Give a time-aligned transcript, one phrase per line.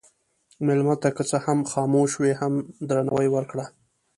[0.65, 2.53] مېلمه ته که څه هم خاموش وي، هم
[2.87, 3.65] درناوی ورکړه.